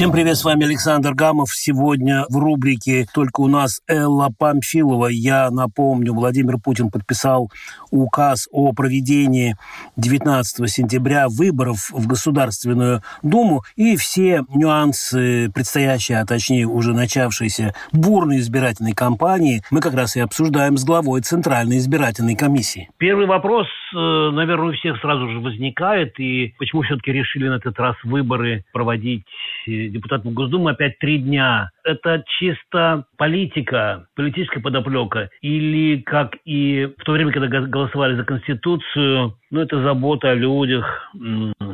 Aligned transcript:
Всем 0.00 0.12
привет, 0.12 0.38
с 0.38 0.44
вами 0.46 0.64
Александр 0.64 1.12
Гамов. 1.12 1.50
Сегодня 1.52 2.24
в 2.30 2.38
рубрике 2.38 3.06
«Только 3.12 3.42
у 3.42 3.48
нас 3.48 3.82
Элла 3.86 4.30
Памфилова». 4.38 5.08
Я 5.08 5.50
напомню, 5.50 6.14
Владимир 6.14 6.56
Путин 6.56 6.90
подписал 6.90 7.50
указ 7.90 8.48
о 8.50 8.72
проведении 8.72 9.56
19 9.98 10.70
сентября 10.70 11.28
выборов 11.28 11.90
в 11.90 12.06
Государственную 12.06 13.02
Думу 13.22 13.62
и 13.76 13.94
все 13.96 14.44
нюансы 14.48 15.50
предстоящей, 15.52 16.14
а 16.14 16.24
точнее 16.24 16.64
уже 16.64 16.94
начавшейся 16.94 17.74
бурной 17.92 18.38
избирательной 18.38 18.94
кампании 18.94 19.62
мы 19.70 19.82
как 19.82 19.92
раз 19.92 20.16
и 20.16 20.20
обсуждаем 20.20 20.78
с 20.78 20.84
главой 20.86 21.20
Центральной 21.20 21.76
избирательной 21.76 22.36
комиссии. 22.36 22.88
Первый 22.96 23.26
вопрос, 23.26 23.66
наверное, 23.92 24.70
у 24.70 24.72
всех 24.72 25.00
сразу 25.00 25.28
же 25.28 25.40
возникает, 25.40 26.18
и 26.20 26.54
почему 26.58 26.82
все-таки 26.82 27.12
решили 27.12 27.48
на 27.48 27.56
этот 27.56 27.78
раз 27.78 27.96
выборы 28.04 28.64
проводить 28.72 29.24
э, 29.66 29.88
депутатов 29.88 30.32
Госдумы 30.32 30.70
опять 30.70 30.98
три 30.98 31.18
дня. 31.18 31.70
Это 31.84 32.24
чисто 32.38 33.04
политика, 33.16 34.06
политическая 34.16 34.60
подоплека, 34.60 35.30
или 35.40 36.00
как 36.02 36.36
и 36.44 36.88
в 36.98 37.04
то 37.04 37.12
время, 37.12 37.32
когда 37.32 37.48
голосовали 37.48 38.16
за 38.16 38.24
Конституцию, 38.24 39.34
ну, 39.50 39.60
это 39.60 39.82
забота 39.82 40.30
о 40.30 40.34
людях, 40.34 41.12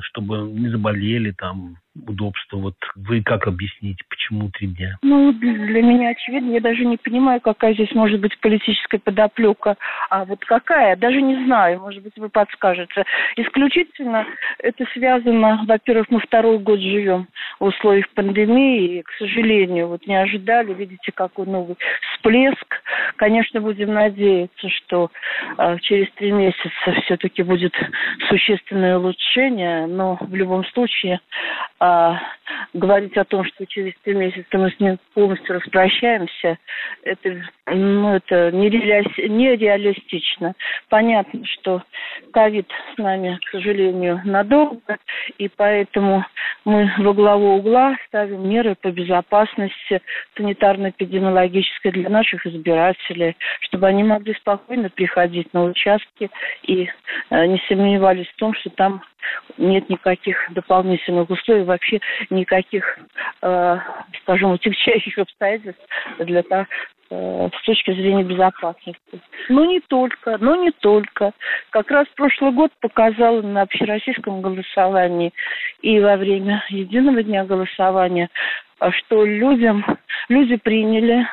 чтобы 0.01 0.39
не 0.51 0.69
заболели 0.69 1.33
там, 1.33 1.77
удобство. 2.07 2.57
Вот 2.57 2.75
вы 2.95 3.23
как 3.23 3.47
объясните, 3.47 4.03
почему 4.09 4.51
три 4.51 4.69
дня? 4.69 4.97
Ну, 5.03 5.33
для 5.33 5.83
меня 5.83 6.11
очевидно. 6.11 6.53
Я 6.53 6.61
даже 6.61 6.85
не 6.85 6.97
понимаю, 6.97 7.41
какая 7.41 7.75
здесь 7.75 7.93
может 7.93 8.21
быть 8.21 8.39
политическая 8.41 8.99
подоплека. 8.99 9.77
А 10.11 10.25
вот 10.25 10.45
какая? 10.45 10.97
Даже 10.97 11.21
не 11.21 11.45
знаю. 11.45 11.81
Может 11.81 12.03
быть, 12.03 12.17
вы 12.17 12.29
подскажете. 12.29 13.05
Исключительно 13.37 14.27
это 14.59 14.85
связано, 14.93 15.65
во-первых, 15.67 16.07
мы 16.11 16.21
второй 16.21 16.59
год 16.59 16.81
живем 16.81 17.29
в 17.61 17.65
условиях 17.65 18.09
пандемии. 18.11 18.99
И, 18.99 19.03
к 19.03 19.11
сожалению, 19.19 19.89
вот 19.97 20.07
не 20.07 20.15
ожидали. 20.15 20.73
Видите, 20.75 21.13
какой 21.13 21.47
новый 21.47 21.77
всплеск. 22.13 22.83
Конечно, 23.17 23.61
будем 23.61 23.95
надеяться, 23.95 24.69
что 24.69 25.11
э, 25.59 25.79
через 25.81 26.11
три 26.13 26.33
месяца 26.33 26.93
все-таки 27.05 27.43
будет 27.43 27.73
существенное 28.29 28.99
улучшение. 28.99 29.87
Но 29.87 30.19
в 30.21 30.35
любом 30.35 30.65
случае 30.67 31.21
а, 31.79 32.21
говорить 32.75 33.17
о 33.17 33.25
том, 33.25 33.45
что 33.45 33.67
через 33.67 33.93
три 34.03 34.15
месяца 34.15 34.47
мы 34.59 34.71
с 34.71 34.81
ним 34.81 34.99
полностью 35.15 35.57
распрощаемся, 35.57 36.59
это, 37.03 37.43
ну, 37.67 38.15
это 38.15 38.51
нереали... 38.53 39.29
нереалистично. 39.29 40.55
Понятно, 40.89 41.45
что 41.45 41.83
ковид 42.33 42.71
с 42.95 42.99
нами, 42.99 43.39
к 43.45 43.51
сожалению, 43.51 44.21
надолго, 44.25 44.99
и 45.39 45.49
поэтому 45.49 46.25
мы 46.65 46.91
во 46.99 47.13
главу 47.13 47.57
угла 47.57 47.97
ставим 48.09 48.49
меры 48.49 48.75
по 48.75 48.91
безопасности 48.91 49.86
санитарно-эпидемиологической 50.37 51.93
для 51.93 52.09
наших 52.09 52.47
избирателей, 52.47 53.37
чтобы 53.61 53.87
они 53.87 54.05
могли 54.05 54.35
спокойно 54.35 54.91
приходить 54.91 55.53
на 55.53 55.65
участки 55.65 56.31
и 56.63 56.89
э, 57.31 57.47
не 57.47 57.61
сомневались 57.69 58.29
в 58.29 58.37
том, 58.37 58.55
что 58.55 58.71
там 58.71 59.03
нет 59.59 59.89
никаких 59.89 60.39
дополнительных 60.51 61.31
условий, 61.31 61.65
вообще 61.65 62.01
никаких, 62.31 62.99
э, 63.43 63.79
скажем, 64.23 64.53
утягчающих 64.53 65.19
обстоятельств 65.19 65.83
для 66.19 66.43
того, 66.43 66.67
э, 67.11 67.49
с 67.55 67.65
точки 67.65 67.93
зрения 67.93 68.25
безопасности. 68.25 69.01
Но 69.49 69.65
не 69.65 69.81
только, 69.81 70.39
но 70.39 70.57
не 70.57 70.73
только. 70.73 71.33
Как 71.71 71.91
раз 71.91 72.07
прошлый 72.17 72.53
год 72.53 72.73
показал 72.81 73.43
на 73.43 73.63
общероссийском 73.63 74.43
голосовании 74.43 75.33
и 75.83 76.01
во 76.01 76.17
время 76.17 76.65
единого 76.69 77.23
дня 77.23 77.45
голосования, 77.45 78.29
что 78.93 79.25
людям, 79.25 79.85
люди 80.29 80.57
приняли 80.57 81.27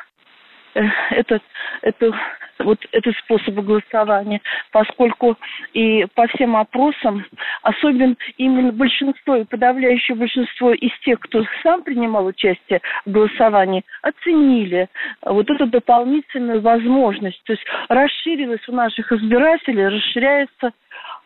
э, 0.74 0.82
этот, 1.10 1.42
эту 1.82 2.14
вот 2.58 2.78
этот 2.92 3.16
способ 3.18 3.54
голосования, 3.54 4.40
поскольку 4.70 5.36
и 5.72 6.06
по 6.14 6.26
всем 6.28 6.56
опросам, 6.56 7.24
особенно 7.62 8.16
именно 8.36 8.72
большинство 8.72 9.36
и 9.36 9.44
подавляющее 9.44 10.16
большинство 10.16 10.72
из 10.72 10.92
тех, 11.00 11.18
кто 11.20 11.44
сам 11.62 11.82
принимал 11.82 12.26
участие 12.26 12.80
в 13.04 13.10
голосовании, 13.10 13.84
оценили 14.02 14.88
вот 15.22 15.50
эту 15.50 15.66
дополнительную 15.66 16.60
возможность. 16.60 17.42
То 17.44 17.52
есть 17.52 17.64
расширилась 17.88 18.66
у 18.68 18.72
наших 18.72 19.12
избирателей, 19.12 19.88
расширяется 19.88 20.72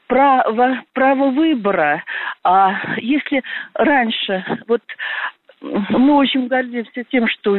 право, 0.07 0.83
право 0.95 1.31
выбора. 1.31 2.03
А 2.43 2.97
если 2.97 3.43
раньше 3.75 4.45
вот 4.67 4.83
мы 5.61 6.17
очень 6.17 6.47
гордимся 6.49 7.05
тем, 7.05 7.29
что 7.29 7.59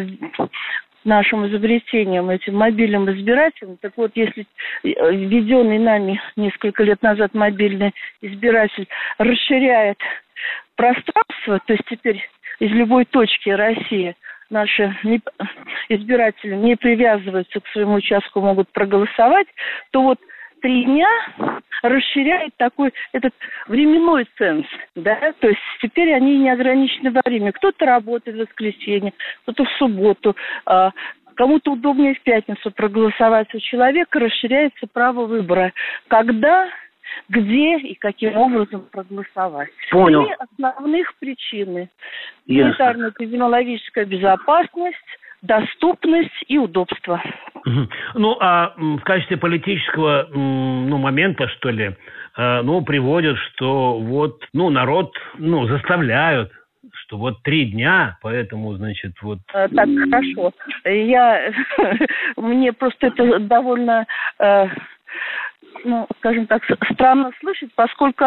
нашим 1.04 1.48
изобретением, 1.48 2.30
этим 2.30 2.56
мобильным 2.56 3.10
избирателем. 3.10 3.78
Так 3.82 3.94
вот, 3.96 4.12
если 4.16 4.46
э, 4.84 4.88
введенный 5.12 5.80
нами 5.80 6.22
несколько 6.36 6.84
лет 6.84 7.02
назад 7.02 7.34
мобильный 7.34 7.94
избиратель 8.22 8.88
расширяет 9.18 9.98
пространство, 10.76 11.60
то 11.66 11.74
есть 11.74 11.84
теперь 11.90 12.22
из 12.60 12.72
любой 12.72 13.06
точки 13.06 13.50
России 13.50 14.16
наши 14.50 14.96
избиратели 15.90 16.56
не 16.56 16.76
привязываются 16.76 17.60
к 17.60 17.68
своему 17.68 17.96
участку, 17.96 18.42
могут 18.42 18.70
проголосовать, 18.72 19.48
то 19.92 20.02
вот 20.02 20.20
три 20.62 20.86
дня 20.86 21.08
расширяет 21.82 22.54
такой 22.58 22.94
этот 23.14 23.34
временной 23.68 24.28
ценз, 24.38 24.66
да, 24.96 25.34
то 25.40 25.48
есть 25.48 25.60
теперь 25.82 26.14
они 26.14 26.38
не 26.38 26.50
ограничены 26.50 27.12
во 27.12 27.22
времени. 27.26 27.52
Кто-то 27.52 27.86
работает 27.86 28.38
в 28.38 28.42
воскресенье, 28.42 29.14
кто-то 29.44 29.64
в 29.64 29.72
субботу, 29.78 30.36
а, 30.66 30.92
кому-то 31.36 31.72
удобнее 31.72 32.16
в 32.16 32.22
пятницу 32.22 32.72
проголосовать. 32.72 33.54
У 33.54 33.60
человека 33.60 34.20
расширяется 34.20 34.88
право 34.92 35.26
выбора, 35.26 35.72
когда 36.08 36.70
где 37.28 37.78
и 37.78 37.96
каким 37.96 38.36
образом 38.38 38.86
проголосовать. 38.92 39.70
Понял. 39.92 40.26
Три 40.26 40.36
основных 40.38 41.16
причины. 41.16 41.90
Санитарно-эпидемиологическая 42.48 44.06
безопасность, 44.06 44.98
доступность 45.42 46.44
и 46.48 46.58
удобство. 46.58 47.22
Ну, 48.14 48.38
а 48.40 48.74
в 48.78 49.02
качестве 49.02 49.38
политического 49.38 50.28
ну, 50.32 50.98
момента, 50.98 51.48
что 51.50 51.70
ли, 51.70 51.96
э, 52.38 52.62
ну, 52.62 52.82
приводят, 52.84 53.38
что 53.38 54.00
вот, 54.00 54.44
ну, 54.54 54.70
народ, 54.70 55.14
ну, 55.38 55.68
заставляют 55.68 56.52
что 56.94 57.18
вот 57.18 57.42
три 57.44 57.66
дня, 57.66 58.18
поэтому, 58.22 58.74
значит, 58.76 59.14
вот... 59.22 59.40
Э, 59.54 59.68
так, 59.70 59.90
хорошо. 60.10 60.52
Я... 60.86 61.52
Мне 62.38 62.72
просто 62.74 63.08
это 63.08 63.40
довольно, 63.40 64.06
э, 64.40 64.68
ну, 65.84 66.08
скажем 66.20 66.48
так, 66.48 66.64
странно 66.94 67.32
слышать, 67.40 67.72
поскольку 67.76 68.26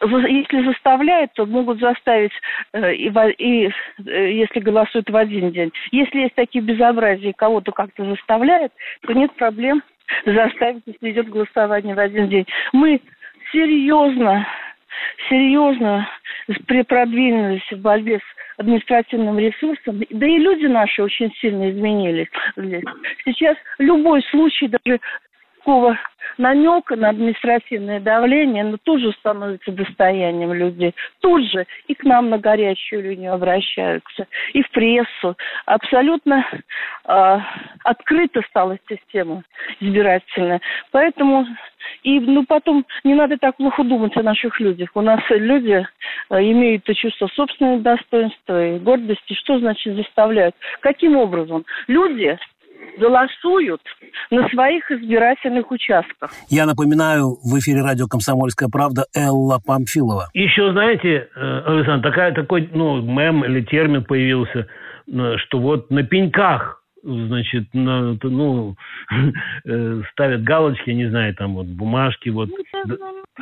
если 0.00 0.64
заставляют, 0.66 1.32
то 1.34 1.46
могут 1.46 1.78
заставить 1.78 2.32
э, 2.72 2.94
и, 2.94 3.08
и 3.38 3.70
э, 4.04 4.32
если 4.32 4.60
голосуют 4.60 5.08
в 5.08 5.16
один 5.16 5.52
день. 5.52 5.72
Если 5.92 6.22
есть 6.22 6.34
такие 6.34 6.62
безобразия, 6.62 7.32
кого-то 7.32 7.72
как-то 7.72 8.04
заставляют, 8.04 8.72
то 9.02 9.12
нет 9.12 9.32
проблем 9.34 9.82
заставить, 10.26 10.82
если 10.86 11.12
идет 11.12 11.28
голосование 11.28 11.94
в 11.94 12.00
один 12.00 12.28
день. 12.28 12.46
Мы 12.72 13.00
серьезно, 13.52 14.46
серьезно 15.28 16.08
продвинулись 16.88 17.70
в 17.70 17.80
борьбе 17.80 18.18
с 18.18 18.60
административным 18.60 19.38
ресурсом, 19.38 20.02
да 20.10 20.26
и 20.26 20.38
люди 20.38 20.66
наши 20.66 21.02
очень 21.02 21.32
сильно 21.40 21.70
изменились. 21.70 22.28
Сейчас 23.24 23.56
любой 23.78 24.22
случай, 24.30 24.68
даже 24.68 25.00
такого 25.64 25.98
намека 26.38 26.96
на 26.96 27.10
административное 27.10 28.00
давление, 28.00 28.64
но 28.64 28.76
тоже 28.78 29.12
становится 29.12 29.72
достоянием 29.72 30.52
людей. 30.52 30.94
Тут 31.20 31.44
же 31.50 31.66
и 31.86 31.94
к 31.94 32.04
нам 32.04 32.30
на 32.30 32.38
горячую 32.38 33.02
линию 33.02 33.32
обращаются, 33.32 34.26
и 34.52 34.62
в 34.62 34.70
прессу. 34.70 35.36
Абсолютно 35.66 36.46
э, 37.06 37.38
открыта 37.84 38.42
стала 38.48 38.78
система 38.88 39.42
избирательная. 39.80 40.60
Поэтому 40.90 41.46
и 42.02 42.20
ну, 42.20 42.44
потом 42.44 42.84
не 43.02 43.14
надо 43.14 43.36
так 43.38 43.56
плохо 43.56 43.82
думать 43.82 44.16
о 44.16 44.22
наших 44.22 44.60
людях. 44.60 44.90
У 44.94 45.00
нас 45.00 45.20
люди 45.30 45.86
э, 46.30 46.40
имеют 46.40 46.84
чувство 46.84 47.28
собственного 47.28 47.80
достоинства 47.80 48.76
и 48.76 48.78
гордости. 48.78 49.34
Что 49.34 49.58
значит 49.58 49.94
заставляют? 49.96 50.54
Каким 50.80 51.16
образом? 51.16 51.64
Люди 51.86 52.38
голосуют 52.98 53.82
на 54.30 54.48
своих 54.48 54.90
избирательных 54.90 55.70
участках. 55.70 56.30
Я 56.48 56.66
напоминаю, 56.66 57.36
в 57.42 57.58
эфире 57.58 57.82
радио 57.82 58.06
«Комсомольская 58.06 58.68
правда» 58.68 59.04
Элла 59.14 59.58
Памфилова. 59.64 60.28
Еще, 60.34 60.72
знаете, 60.72 61.28
э, 61.34 61.62
Александр, 61.66 62.08
такая, 62.08 62.32
такой 62.32 62.68
ну, 62.72 63.02
мем 63.02 63.44
или 63.44 63.62
термин 63.62 64.04
появился, 64.04 64.66
э, 65.06 65.36
что 65.38 65.58
вот 65.58 65.90
на 65.90 66.02
пеньках 66.02 66.80
значит, 67.04 67.64
на, 67.74 68.16
ну, 68.22 68.76
э, 69.66 70.02
ставят 70.12 70.42
галочки, 70.42 70.90
не 70.90 71.08
знаю, 71.10 71.34
там 71.34 71.54
вот 71.54 71.66
бумажки, 71.66 72.30
вот. 72.30 72.48
Ну, 72.48 72.96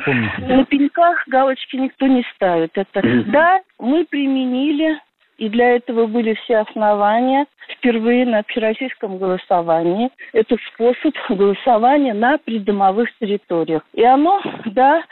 помните? 0.05 0.35
На 0.39 0.65
пеньках 0.65 1.27
галочки 1.27 1.77
никто 1.77 2.07
не 2.07 2.23
ставит. 2.35 2.71
Это, 2.75 3.01
да, 3.31 3.61
мы 3.79 4.05
применили 4.05 4.97
и 5.37 5.49
для 5.49 5.75
этого 5.75 6.07
были 6.07 6.33
все 6.33 6.57
основания. 6.57 7.45
Впервые 7.77 8.25
на 8.25 8.39
общероссийском 8.39 9.17
голосовании 9.17 10.09
это 10.33 10.57
способ 10.73 11.13
голосования 11.29 12.13
на 12.13 12.37
придомовых 12.37 13.09
территориях. 13.19 13.83
И 13.93 14.03
оно, 14.03 14.41
да, 14.65 15.03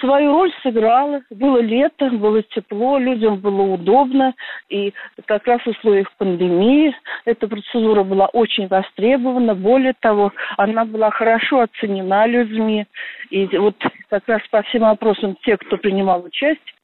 свою 0.00 0.32
роль 0.32 0.52
сыграло. 0.62 1.22
Было 1.30 1.58
лето, 1.58 2.10
было 2.10 2.42
тепло, 2.42 2.98
людям 2.98 3.36
было 3.36 3.62
удобно. 3.62 4.34
И 4.68 4.92
как 5.26 5.46
раз 5.46 5.60
в 5.62 5.68
условиях 5.68 6.10
пандемии 6.18 6.94
эта 7.24 7.46
процедура 7.46 8.02
была 8.02 8.26
очень 8.26 8.66
востребована. 8.68 9.54
Более 9.54 9.94
того, 10.00 10.32
она 10.56 10.84
была 10.84 11.10
хорошо 11.10 11.60
оценена 11.60 12.26
людьми. 12.26 12.86
И 13.30 13.46
вот 13.56 13.76
как 14.08 14.26
раз 14.26 14.42
по 14.50 14.62
всем 14.62 14.82
вопросам 14.82 15.36
те, 15.42 15.56
кто 15.56 15.76
принимал 15.76 16.24
участие, 16.24 16.74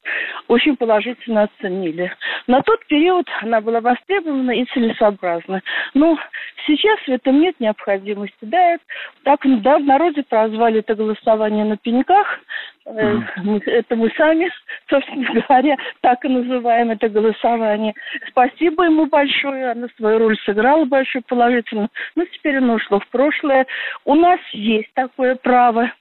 очень 0.49 0.77
положительно 0.77 1.43
оценили. 1.45 2.13
На 2.47 2.63
тот 2.63 2.85
период 2.87 3.27
она 3.43 3.61
была 3.61 3.81
востребована 3.81 4.53
и 4.53 4.65
целесообразна. 4.67 5.63
Но 5.95 6.19
сейчас 6.67 7.01
в 7.01 7.09
этом 7.09 7.41
нет 7.41 7.57
необходимости. 7.59 8.37
Да, 8.43 8.77
так 9.25 9.41
да, 9.63 9.79
в 9.79 9.85
народе 9.85 10.23
прозвали 10.23 10.81
это 10.81 10.95
голосование 10.95 11.65
на 11.65 11.77
пеньках. 11.77 12.41
Mm-hmm. 12.87 13.63
Это 13.67 13.97
мы 13.97 14.11
сами, 14.17 14.51
собственно 14.89 15.29
говоря, 15.33 15.77
так 16.03 16.25
и 16.25 16.29
называем 16.29 16.91
это 16.91 17.09
голосование. 17.09 17.95
Спасибо 18.29 18.85
ему 18.85 19.07
большое, 19.07 19.73
она 19.73 19.89
свою 19.97 20.19
роль 20.19 20.39
сыграла 20.45 20.85
большую 20.85 21.23
положительно. 21.25 21.89
Но 22.15 22.25
теперь 22.27 22.59
оно 22.59 22.75
ушло 22.75 23.01
в 23.01 23.09
прошлое. 23.09 23.67
У 24.05 24.15
нас 24.15 24.41
есть 24.53 24.93
такое 24.95 25.35
право. 25.35 25.93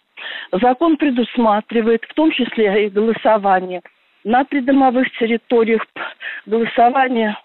Закон 0.51 0.97
предусматривает, 0.97 2.05
в 2.05 2.13
том 2.13 2.31
числе 2.31 2.85
и 2.85 2.89
голосование– 2.89 3.81
на 4.25 4.43
придомовых 4.43 5.09
территориях 5.17 5.85
голосование 6.45 7.37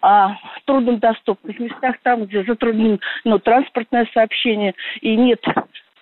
о 0.00 0.34
труднодоступных 0.64 1.58
местах, 1.60 1.96
там, 2.02 2.24
где 2.24 2.42
затруднено 2.44 2.98
ну, 3.24 3.38
транспортное 3.38 4.08
сообщение 4.12 4.74
и 5.00 5.14
нет 5.14 5.44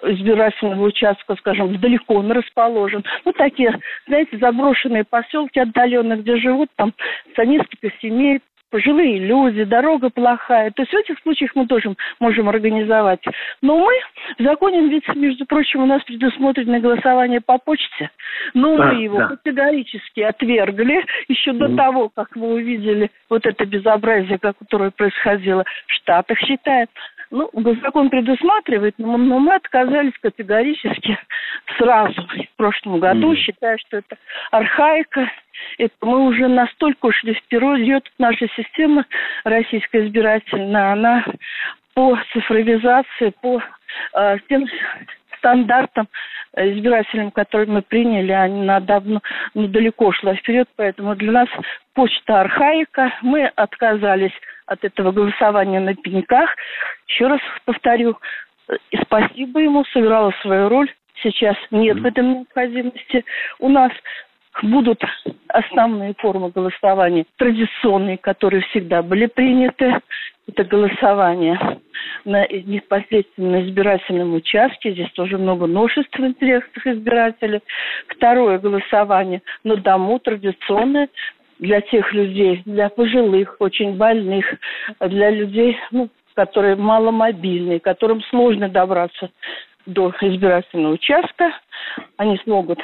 избирательного 0.02 0.86
участка, 0.86 1.36
скажем, 1.36 1.78
далеко 1.80 2.14
он 2.14 2.30
расположен. 2.32 3.04
Ну, 3.24 3.32
такие, 3.32 3.78
знаете, 4.06 4.38
заброшенные 4.38 5.04
поселки 5.04 5.60
отдаленные, 5.60 6.18
где 6.18 6.36
живут 6.36 6.68
там 6.76 6.92
несколько 7.36 7.90
семей, 8.00 8.40
пожилые 8.70 9.18
люди, 9.18 9.64
дорога 9.64 10.10
плохая. 10.10 10.70
То 10.70 10.82
есть 10.82 10.92
в 10.92 10.96
этих 10.96 11.18
случаях 11.20 11.50
мы 11.54 11.66
тоже 11.66 11.94
можем 12.18 12.48
организовать. 12.48 13.20
Но 13.60 13.78
мы 13.78 13.92
в 14.38 14.42
законе, 14.42 14.88
ведь, 14.88 15.08
между 15.14 15.44
прочим, 15.44 15.82
у 15.82 15.86
нас 15.86 16.02
предусмотрено 16.04 16.80
голосование 16.80 17.40
по 17.40 17.58
почте. 17.58 18.10
Но 18.54 18.76
да, 18.76 18.92
мы 18.92 19.02
его 19.02 19.18
да. 19.18 19.28
категорически 19.28 20.20
отвергли 20.20 21.04
еще 21.28 21.52
до 21.52 21.66
mm. 21.66 21.76
того, 21.76 22.10
как 22.14 22.34
мы 22.36 22.54
увидели 22.54 23.10
вот 23.28 23.44
это 23.44 23.66
безобразие, 23.66 24.38
которое 24.38 24.90
происходило 24.90 25.64
в 25.86 25.92
Штатах, 25.92 26.38
считает. 26.38 26.90
Ну, 27.30 27.48
закон 27.82 28.10
предусматривает, 28.10 28.94
но 28.98 29.16
мы 29.16 29.54
отказались 29.54 30.12
категорически 30.20 31.16
сразу 31.78 32.22
в 32.22 32.56
прошлом 32.56 32.98
году, 32.98 33.32
mm. 33.32 33.36
считая, 33.36 33.78
что 33.78 33.98
это 33.98 34.16
архаика. 34.50 35.30
Это 35.78 35.94
мы 36.00 36.26
уже 36.26 36.48
настолько 36.48 37.06
ушли 37.06 37.34
вперед, 37.34 38.10
наша 38.18 38.48
система 38.56 39.04
российская 39.44 40.06
избирательная, 40.06 40.92
она 40.92 41.24
по 41.94 42.18
цифровизации, 42.32 43.32
по 43.42 43.62
э, 44.14 44.38
тем 44.48 44.66
стандартам 45.40 46.06
избирательным, 46.56 47.30
которые 47.30 47.68
мы 47.68 47.82
приняли, 47.82 48.32
она 48.32 48.80
давно 48.80 49.20
недалеко 49.54 50.08
ушла 50.08 50.34
вперед, 50.34 50.68
поэтому 50.76 51.14
для 51.16 51.32
нас 51.32 51.48
почта 51.94 52.40
архаика. 52.40 53.12
Мы 53.22 53.46
отказались 53.46 54.32
от 54.66 54.84
этого 54.84 55.12
голосования 55.12 55.80
на 55.80 55.94
пеньках. 55.94 56.50
Еще 57.08 57.26
раз 57.26 57.40
повторю, 57.64 58.16
и 58.90 58.96
спасибо 58.98 59.60
ему, 59.60 59.84
сыграла 59.86 60.32
свою 60.42 60.68
роль. 60.68 60.90
Сейчас 61.22 61.56
нет 61.70 61.98
в 61.98 62.06
этом 62.06 62.32
необходимости. 62.32 63.24
У 63.58 63.68
нас 63.68 63.92
будут 64.62 65.02
основные 65.48 66.14
формы 66.18 66.50
голосования, 66.50 67.26
традиционные, 67.36 68.18
которые 68.18 68.62
всегда 68.62 69.02
были 69.02 69.26
приняты. 69.26 70.00
Это 70.48 70.64
голосование 70.64 71.79
на 72.24 72.46
непосредственно 72.46 73.62
избирательном 73.62 74.34
участке. 74.34 74.92
Здесь 74.92 75.10
тоже 75.12 75.38
много 75.38 75.66
новшеств 75.66 76.18
в 76.18 76.24
интересах 76.24 76.86
избирателей. 76.86 77.60
Второе 78.08 78.58
голосование 78.58 79.42
на 79.64 79.76
дому, 79.76 80.18
традиционное 80.18 81.08
для 81.58 81.80
тех 81.82 82.12
людей, 82.12 82.62
для 82.64 82.88
пожилых, 82.88 83.56
очень 83.58 83.96
больных, 83.96 84.46
для 85.00 85.30
людей, 85.30 85.76
ну, 85.90 86.08
которые 86.34 86.76
маломобильные, 86.76 87.80
которым 87.80 88.22
сложно 88.24 88.68
добраться 88.68 89.30
до 89.86 90.12
избирательного 90.20 90.94
участка. 90.94 91.52
Они 92.16 92.38
смогут 92.38 92.78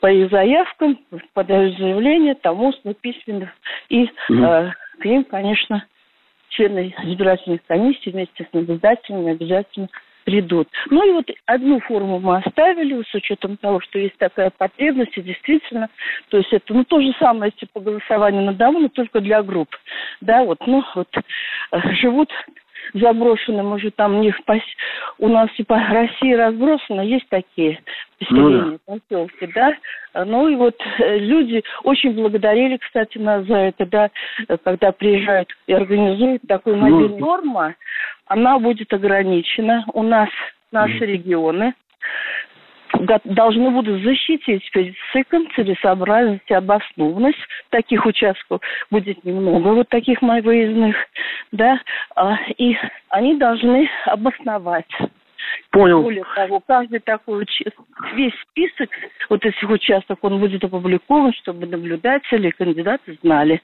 по 0.00 0.10
их 0.10 0.30
заявкам 0.30 0.98
подают 1.34 1.76
заявление, 1.78 2.34
там 2.34 2.62
устно, 2.62 2.94
письменно. 2.94 3.52
И 3.88 4.04
э, 4.04 4.70
к 5.00 5.04
ним, 5.04 5.24
конечно, 5.24 5.84
члены 6.50 6.94
избирательных 7.04 7.60
комиссий 7.66 8.10
вместе 8.10 8.44
с 8.44 8.52
наблюдателями 8.52 9.32
обязательно 9.32 9.88
придут. 10.28 10.68
Ну 10.90 11.08
и 11.08 11.12
вот 11.12 11.30
одну 11.46 11.80
форму 11.80 12.18
мы 12.18 12.36
оставили, 12.36 13.02
с 13.02 13.14
учетом 13.14 13.56
того, 13.56 13.80
что 13.80 13.98
есть 13.98 14.18
такая 14.18 14.50
потребность, 14.50 15.16
и 15.16 15.22
действительно, 15.22 15.88
то 16.28 16.36
есть 16.36 16.52
это 16.52 16.74
ну, 16.74 16.84
то 16.84 17.00
же 17.00 17.14
самое 17.18 17.50
типа 17.52 17.80
голосования 17.80 18.42
на 18.42 18.52
дому, 18.52 18.80
но 18.80 18.88
только 18.88 19.20
для 19.20 19.42
групп. 19.42 19.70
Да, 20.20 20.44
вот, 20.44 20.58
ну, 20.66 20.84
вот 20.94 21.08
э, 21.16 21.94
живут 21.94 22.30
заброшенным 22.94 23.72
уже 23.72 23.90
там 23.90 24.20
них 24.20 24.36
пос... 24.44 24.62
у 25.18 25.28
нас 25.28 25.50
типа 25.52 25.78
Россия 25.90 26.36
разбросана, 26.36 27.02
есть 27.02 27.28
такие 27.28 27.80
поселения, 28.18 28.62
ну, 28.62 28.78
да. 28.86 28.98
поселки, 29.08 29.52
да. 29.54 29.74
Ну 30.24 30.48
и 30.48 30.56
вот 30.56 30.76
э, 30.98 31.18
люди 31.18 31.62
очень 31.84 32.14
благодарили, 32.14 32.76
кстати, 32.76 33.18
нас 33.18 33.44
за 33.46 33.56
это, 33.56 33.86
да, 33.86 34.10
когда 34.64 34.92
приезжают 34.92 35.48
и 35.66 35.72
организуют 35.72 36.42
такую 36.48 36.76
мобильную 36.76 37.10
ну, 37.10 37.18
норма, 37.18 37.74
она 38.26 38.58
будет 38.58 38.92
ограничена. 38.92 39.84
У 39.92 40.02
нас 40.02 40.28
наши 40.72 40.98
регионы 41.04 41.74
должны 43.24 43.70
будут 43.70 44.02
защитить 44.02 44.68
перед 44.72 44.94
ЦИКом 45.12 45.48
целесообразность 45.54 46.48
и 46.48 46.54
обоснованность. 46.54 47.38
Таких 47.70 48.06
участков 48.06 48.60
будет 48.90 49.24
немного, 49.24 49.68
вот 49.68 49.88
таких 49.88 50.20
выездных, 50.22 50.96
да, 51.52 51.80
а, 52.16 52.36
и 52.56 52.76
они 53.10 53.36
должны 53.36 53.88
обосновать 54.06 54.86
Понял. 55.70 56.02
Более 56.02 56.24
того, 56.34 56.60
каждый 56.66 57.00
такой 57.00 57.46
весь 58.14 58.32
список 58.50 58.90
вот 59.28 59.44
этих 59.44 59.68
участков, 59.68 60.18
он 60.22 60.40
будет 60.40 60.64
опубликован, 60.64 61.32
чтобы 61.34 61.66
наблюдатели, 61.66 62.50
кандидаты 62.50 63.18
знали 63.22 63.60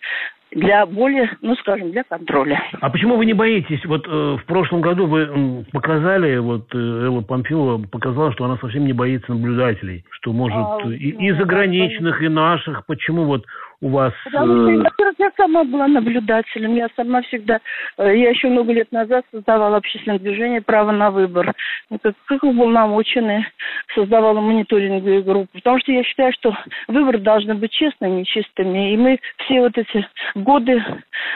для 0.55 0.87
более, 0.87 1.31
ну, 1.43 1.55
скажем, 1.57 1.91
для 1.91 2.05
контроля. 2.05 2.63
А 2.81 2.91
почему 2.91 3.17
вы 3.17 3.27
не 3.27 3.35
боитесь? 3.35 3.85
Вот 3.85 4.07
э, 4.07 4.37
в 4.41 4.45
прошлом 4.47 4.81
году 4.81 5.07
вы 5.07 5.65
показали, 5.73 6.39
вот 6.39 6.67
э, 6.75 6.79
Элла 6.79 7.23
Памфилова 7.23 7.83
показала, 7.87 8.33
что 8.33 8.45
она 8.45 8.57
совсем 8.59 8.85
не 8.87 8.93
боится 8.93 9.33
наблюдателей, 9.33 10.05
что 10.11 10.33
может 10.33 10.57
а, 10.57 10.89
и, 10.89 11.13
ну, 11.13 11.21
и 11.21 11.33
заграничных, 11.33 12.23
и 12.23 12.29
наших. 12.29 12.87
Почему 12.87 13.25
вот 13.25 13.45
у 13.81 13.89
вас... 13.89 14.13
Потому 14.25 14.55
что, 14.55 14.83
во-первых, 14.83 15.15
я 15.19 15.31
сама 15.37 15.65
была 15.65 15.89
наблюдателем. 15.89 16.75
Я 16.75 16.89
сама 16.97 17.23
всегда... 17.23 17.61
Э, 17.99 18.17
я 18.17 18.31
еще 18.31 18.49
много 18.49 18.73
лет 18.73 18.91
назад 18.93 19.25
создавала 19.31 19.77
общественное 19.77 20.19
движение 20.19 20.63
«Право 20.63 20.93
на 20.93 21.11
выбор». 21.11 21.53
Ну, 21.91 21.99
как, 21.99 22.15
как 22.27 22.45
уполномоченная 22.45 23.47
создавала 23.95 24.41
мониторинговые 24.41 25.23
группы. 25.23 25.51
Потому 25.55 25.79
что 25.81 25.93
я 25.93 26.03
считаю, 26.05 26.33
что 26.33 26.57
выборы 26.89 27.19
должны 27.19 27.55
быть 27.55 27.73
честными 27.73 28.25
чистыми. 28.25 28.93
И 28.93 28.97
мы 28.97 29.19
все 29.39 29.61
вот 29.61 29.77
эти 29.77 30.07
годы, 30.35 30.83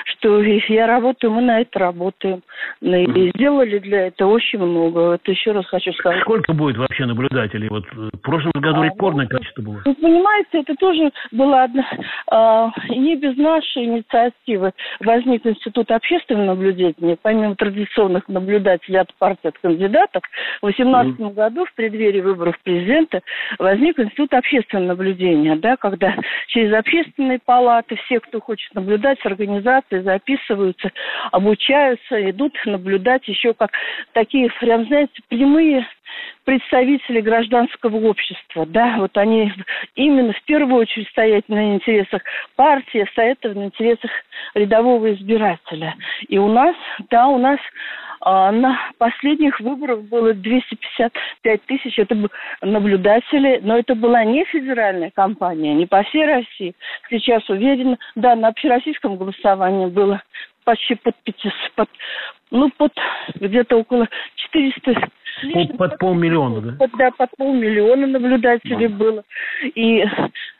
что 0.04 0.42
я 0.42 0.87
работаю, 0.87 1.33
мы 1.33 1.42
на 1.42 1.61
это 1.61 1.78
работаем. 1.78 2.42
И 2.80 3.30
сделали 3.35 3.78
для 3.78 4.09
этого 4.09 4.33
очень 4.33 4.59
много. 4.59 5.14
Это 5.14 5.30
еще 5.30 5.52
раз 5.52 5.66
хочу 5.66 5.92
сказать. 5.92 6.21
Сколько 6.23 6.52
будет 6.52 6.76
вообще 6.76 7.07
наблюдателей? 7.07 7.68
Вот 7.68 7.85
в 7.92 8.18
прошлом 8.18 8.52
году 8.54 8.80
а, 8.80 8.85
рекордное 8.87 9.25
ну, 9.25 9.30
количество 9.30 9.62
было. 9.62 9.83
Вы 9.85 9.95
понимаете, 9.95 10.61
это 10.61 10.75
тоже 10.76 11.11
была 11.33 11.64
одна, 11.64 11.87
не 12.30 13.16
без 13.16 13.37
нашей 13.37 13.85
инициативы 13.85 14.73
возник 15.00 15.47
Институт 15.47 15.90
общественного 15.90 16.49
наблюдения, 16.49 17.16
помимо 17.20 17.54
традиционных 17.54 18.28
наблюдателей 18.28 18.99
от 18.99 19.14
партии, 19.14 19.49
от 19.49 19.58
кандидатов, 19.58 20.23
в 20.61 20.66
2018 20.66 21.18
mm. 21.20 21.35
году 21.35 21.64
в 21.64 21.75
преддверии 21.75 22.20
выборов 22.20 22.58
президента 22.62 23.23
возник 23.58 23.99
Институт 23.99 24.35
общественного 24.35 24.88
наблюдения, 24.88 25.56
да, 25.56 25.76
когда 25.76 26.14
через 26.49 26.73
общественные 26.75 27.38
палаты 27.44 27.97
все, 28.04 28.20
кто 28.20 28.40
хочет 28.40 28.75
наблюдать, 28.75 29.18
организации 29.25 30.00
записываются, 30.00 30.90
обучаются, 31.32 32.30
идут 32.30 32.54
наблюдать 32.66 33.26
еще 33.28 33.54
как 33.54 33.70
такие, 34.12 34.50
прям, 34.61 34.87
знаете, 34.87 35.12
прямые 35.28 35.87
представители 36.45 37.21
гражданского 37.21 37.97
общества, 37.97 38.67
да, 38.67 38.97
вот 38.99 39.17
они 39.17 39.53
именно 39.95 40.33
в 40.33 40.43
первую 40.45 40.83
очередь 40.83 41.09
стоят 41.09 41.49
на 41.49 41.75
интересах 41.75 42.23
партии, 42.57 43.07
стоят 43.13 43.43
на 43.45 43.67
интересах 43.67 44.11
рядового 44.55 45.13
избирателя. 45.15 45.95
И 46.29 46.39
у 46.39 46.49
нас, 46.49 46.75
да, 47.11 47.29
у 47.29 47.39
нас 47.39 47.59
а, 48.21 48.51
на 48.51 48.79
последних 48.99 49.61
выборах 49.61 50.03
было 50.03 50.35
255 50.35 51.63
тысяч, 51.67 51.99
это 51.99 52.17
наблюдатели, 52.63 53.61
но 53.63 53.79
это 53.79 53.95
была 53.95 54.25
не 54.25 54.45
федеральная 54.47 55.11
кампания, 55.11 55.75
не 55.75 55.87
по 55.87 56.03
всей 56.05 56.27
России. 56.27 56.75
Сейчас 57.11 57.49
уверена, 57.49 57.97
да, 58.17 58.35
на 58.35 58.49
общероссийском 58.49 59.17
голосовании 59.17 59.87
было 59.87 60.23
почти 60.69 60.97
под 60.97 61.15
500, 61.25 61.53
под, 61.77 61.89
ну, 62.51 62.71
под 62.77 62.93
где-то 63.37 63.77
около 63.77 64.07
400 64.53 65.09
под, 65.55 65.79
под 65.79 65.99
полмиллиона, 65.99 66.61
да? 66.61 66.73
Под, 66.79 66.91
да, 66.99 67.11
под 67.11 67.31
полмиллиона 67.39 68.07
наблюдателей 68.07 68.89
да. 68.89 68.95
было. 68.95 69.25
И 69.75 70.05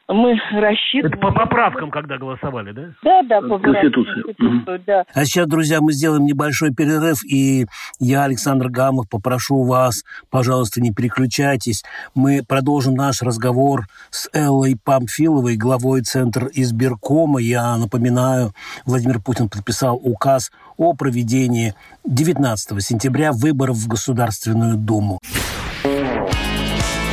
мы 0.09 0.35
рассчитываем... 0.53 1.15
Это 1.15 1.19
по 1.19 1.33
поправкам, 1.33 1.91
когда 1.91 2.17
голосовали, 2.17 2.73
да? 2.73 2.83
Да, 3.03 3.23
да, 3.23 3.41
по 3.43 3.59
Конституции. 3.59 4.23
Конституции 4.23 4.83
да. 4.87 5.05
А 5.13 5.25
сейчас, 5.25 5.47
друзья, 5.47 5.81
мы 5.81 5.93
сделаем 5.93 6.25
небольшой 6.25 6.73
перерыв, 6.73 7.23
и 7.25 7.67
я, 8.01 8.25
Александр 8.25 8.69
Гамов, 8.69 9.09
попрошу 9.09 9.65
вас, 9.65 10.05
пожалуйста, 10.31 10.81
не 10.81 10.93
переключайтесь. 10.93 11.85
Мы 12.15 12.43
продолжим 12.47 12.95
наш 12.95 13.23
разговор 13.23 13.83
с 14.11 14.31
Эллой 14.33 14.77
Памфиловой, 14.83 15.57
главой 15.57 16.01
Центра 16.03 16.49
избиркома. 16.55 17.41
Я 17.41 17.77
напоминаю, 17.77 18.53
Владимир 18.87 19.21
Путин 19.21 19.49
подписал 19.51 20.01
указ 20.03 20.51
о 20.79 20.95
проведении 20.95 21.75
19 22.05 22.83
сентября 22.83 23.33
выборов 23.33 23.77
в 23.77 23.89
Государственную 23.89 24.77
Думу. 24.77 25.19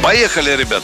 Поехали, 0.02 0.52
ребят! 0.52 0.84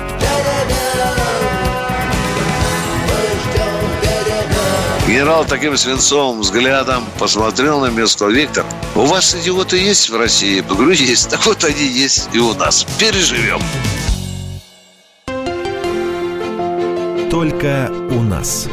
Генерал 5.11 5.43
таким 5.43 5.75
свинцовым 5.75 6.39
взглядом 6.39 7.03
посмотрел 7.19 7.81
на 7.81 7.89
место. 7.89 8.27
Виктор, 8.27 8.65
у 8.95 9.01
вас 9.01 9.35
идиоты 9.35 9.75
есть 9.75 10.09
в 10.09 10.15
России? 10.15 10.55
Я 10.55 10.61
говорю, 10.63 10.91
есть. 10.91 11.29
Так 11.29 11.45
вот 11.45 11.65
они 11.65 11.83
есть 11.85 12.29
и 12.31 12.39
у 12.39 12.53
нас. 12.53 12.85
Переживем. 12.97 13.59
Только 17.29 17.91
у 18.09 18.21
нас. 18.21 18.69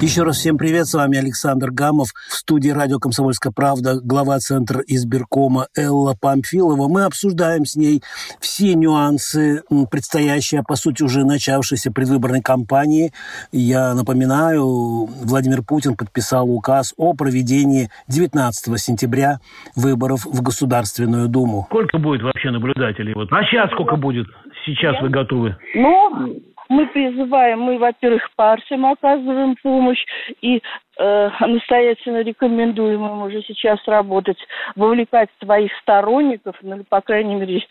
Еще 0.00 0.22
раз 0.22 0.38
всем 0.38 0.56
привет, 0.56 0.86
с 0.86 0.94
вами 0.94 1.18
Александр 1.18 1.70
Гамов. 1.70 2.08
В 2.14 2.32
студии 2.32 2.70
радио 2.70 2.98
«Комсомольская 2.98 3.52
правда» 3.54 4.00
глава 4.02 4.38
Центра 4.38 4.80
избиркома 4.86 5.66
Элла 5.76 6.14
Памфилова. 6.18 6.88
Мы 6.88 7.04
обсуждаем 7.04 7.66
с 7.66 7.76
ней 7.76 8.00
все 8.40 8.72
нюансы 8.72 9.62
предстоящей, 9.90 10.56
а 10.56 10.62
по 10.62 10.76
сути 10.76 11.02
уже 11.02 11.26
начавшейся 11.26 11.92
предвыборной 11.92 12.40
кампании. 12.40 13.12
Я 13.52 13.92
напоминаю, 13.92 15.04
Владимир 15.04 15.62
Путин 15.62 15.96
подписал 15.98 16.50
указ 16.50 16.94
о 16.96 17.12
проведении 17.12 17.90
19 18.08 18.80
сентября 18.80 19.40
выборов 19.76 20.24
в 20.24 20.40
Государственную 20.40 21.28
Думу. 21.28 21.66
Сколько 21.68 21.98
будет 21.98 22.22
вообще 22.22 22.50
наблюдателей? 22.50 23.12
Вот. 23.12 23.28
А 23.32 23.44
сейчас 23.44 23.70
сколько 23.72 23.96
будет? 23.96 24.26
Сейчас 24.64 25.00
вы 25.02 25.10
готовы? 25.10 25.56
Ну, 25.74 26.40
мы 26.70 26.86
призываем, 26.86 27.60
мы, 27.60 27.78
во-первых, 27.78 28.30
партиям 28.36 28.86
оказываем 28.86 29.56
помощь 29.60 30.02
и 30.40 30.62
э, 30.98 31.30
настоятельно 31.40 32.22
рекомендуем 32.22 33.04
им 33.04 33.22
уже 33.22 33.42
сейчас 33.42 33.80
работать, 33.86 34.38
вовлекать 34.76 35.28
своих 35.42 35.72
сторонников, 35.82 36.54
ну, 36.62 36.76
или, 36.76 36.84
по 36.84 37.00
крайней 37.00 37.34
мере, 37.34 37.66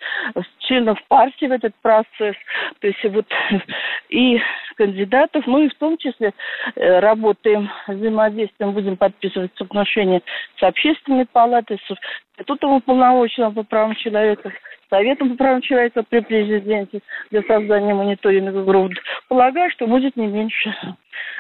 членов 0.60 1.01
партии 1.08 1.46
в 1.46 1.51
этот 1.53 1.74
процесс, 1.82 2.36
то 2.82 2.88
есть 2.88 3.03
вот 3.06 3.25
и 4.10 4.41
кандидатов, 4.80 5.46
ну 5.46 5.62
и 5.62 5.68
в 5.68 5.76
том 5.76 5.98
числе 5.98 6.34
э, 6.76 7.00
работаем, 7.00 7.70
взаимодействуем, 7.88 8.74
будем 8.74 8.96
подписывать 8.96 9.52
соглашение 9.58 10.22
с 10.58 10.64
общественной 10.64 11.26
палатой, 11.26 11.78
с 11.86 11.92
институтом 12.38 12.72
уполномоченного 12.72 13.52
по 13.52 13.64
правам 13.64 13.96
человека, 13.96 14.54
Советом 14.90 15.30
по 15.32 15.36
правам 15.36 15.62
человека 15.62 16.04
при 16.10 16.22
президенте 16.22 17.02
для 17.30 17.44
создания 17.44 17.94
мониторинговых 17.94 18.66
групп. 18.66 18.94
Полагаю, 19.28 19.70
что 19.72 19.86
будет 19.86 20.16
не 20.16 20.26
меньше. 20.26 20.74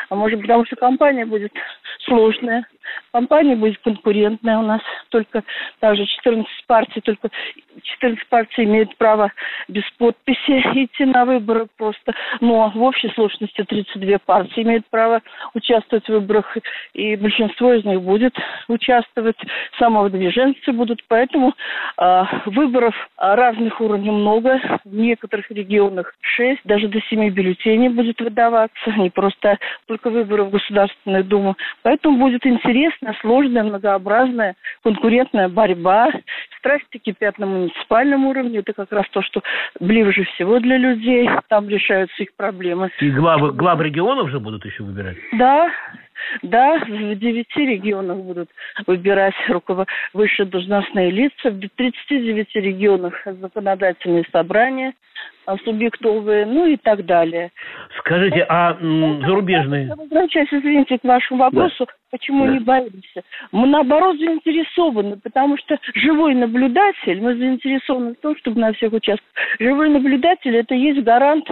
А 0.09 0.15
может, 0.15 0.41
потому 0.41 0.65
что 0.65 0.75
компания 0.75 1.25
будет 1.25 1.53
сложная, 2.05 2.65
компания 3.11 3.55
будет 3.55 3.77
конкурентная 3.79 4.57
у 4.57 4.63
нас. 4.63 4.81
Только 5.09 5.43
также 5.79 6.05
14 6.05 6.47
партий, 6.67 7.01
только 7.01 7.29
14 7.83 8.27
партий 8.27 8.63
имеют 8.63 8.95
право 8.97 9.31
без 9.67 9.83
подписи 9.97 10.61
идти 10.83 11.05
на 11.05 11.25
выборы 11.25 11.67
просто. 11.77 12.13
Но 12.41 12.71
в 12.73 12.81
общей 12.81 13.09
сложности 13.09 13.63
32 13.63 14.19
партии 14.19 14.63
имеют 14.63 14.85
право 14.89 15.21
участвовать 15.53 16.05
в 16.05 16.09
выборах, 16.09 16.57
и 16.93 17.15
большинство 17.15 17.73
из 17.73 17.85
них 17.85 18.01
будет 18.01 18.35
участвовать, 18.67 19.37
самовыдвиженцы 19.77 20.71
будут. 20.71 21.03
Поэтому 21.07 21.53
э, 21.97 22.23
выборов 22.45 22.95
разных 23.17 23.79
уровней 23.81 24.11
много. 24.11 24.59
В 24.83 24.93
некоторых 24.93 25.49
регионах 25.51 26.13
6, 26.21 26.61
даже 26.65 26.87
до 26.87 26.99
7 27.01 27.29
бюллетеней 27.29 27.89
будет 27.89 28.19
выдаваться. 28.21 28.91
Не 28.97 29.09
просто 29.09 29.57
только 29.99 30.09
выборы 30.09 30.43
в 30.43 30.49
Государственную 30.51 31.23
Думу. 31.23 31.55
Поэтому 31.83 32.17
будет 32.17 32.45
интересная, 32.45 33.15
сложная, 33.21 33.63
многообразная, 33.63 34.55
конкурентная 34.83 35.49
борьба. 35.49 36.09
Страсти 36.57 36.97
кипят 36.97 37.37
на 37.37 37.45
муниципальном 37.45 38.25
уровне. 38.25 38.59
Это 38.59 38.73
как 38.73 38.91
раз 38.91 39.05
то, 39.11 39.21
что 39.21 39.41
ближе 39.79 40.23
всего 40.35 40.59
для 40.59 40.77
людей. 40.77 41.29
Там 41.47 41.69
решаются 41.69 42.23
их 42.23 42.35
проблемы. 42.35 42.89
И 42.99 43.09
главы, 43.11 43.51
глав 43.53 43.79
регионов 43.81 44.29
же 44.29 44.39
будут 44.39 44.65
еще 44.65 44.83
выбирать? 44.83 45.17
Да, 45.33 45.69
да, 46.41 46.79
в 46.79 47.15
девяти 47.15 47.65
регионах 47.65 48.17
будут 48.17 48.49
выбирать 48.87 49.35
руковод... 49.47 49.87
высшие 50.13 50.45
должностные 50.45 51.11
лица, 51.11 51.49
в 51.49 51.59
39 51.75 52.55
регионах 52.55 53.21
законодательные 53.25 54.25
собрания 54.31 54.93
а, 55.45 55.57
субъектовые, 55.65 56.45
ну 56.45 56.67
и 56.67 56.77
так 56.77 57.05
далее. 57.05 57.51
Скажите, 57.97 58.45
а 58.47 58.77
м, 58.79 59.19
зарубежные? 59.21 59.93
Возвращаясь, 59.95 60.47
извините, 60.51 60.99
к 60.99 61.03
вашему 61.03 61.39
вопросу, 61.39 61.85
да. 61.87 61.93
почему 62.11 62.45
да. 62.45 62.53
не 62.53 62.59
боимся? 62.59 63.23
Мы, 63.51 63.65
наоборот, 63.67 64.17
заинтересованы, 64.17 65.17
потому 65.17 65.57
что 65.57 65.79
живой 65.95 66.35
наблюдатель, 66.35 67.19
мы 67.19 67.35
заинтересованы 67.35 68.13
в 68.13 68.19
том, 68.19 68.37
чтобы 68.37 68.61
на 68.61 68.73
всех 68.73 68.93
участвовать. 68.93 69.33
Живой 69.59 69.89
наблюдатель– 69.89 70.55
это 70.57 70.75
есть 70.75 71.01
гарант 71.03 71.47